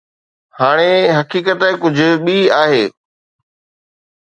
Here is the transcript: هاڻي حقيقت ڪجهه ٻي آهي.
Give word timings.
هاڻي 0.59 0.93
حقيقت 1.17 1.59
ڪجهه 1.81 2.11
ٻي 2.23 2.37
آهي. 2.63 2.83